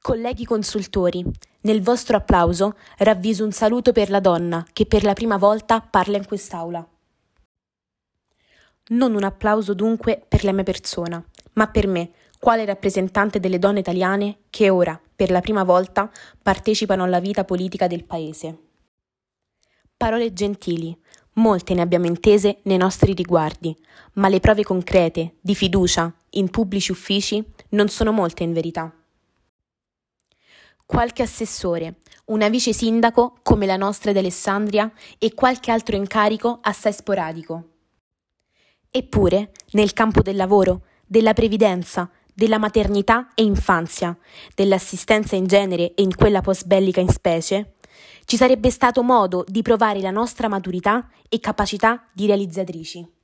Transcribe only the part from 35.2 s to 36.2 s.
qualche altro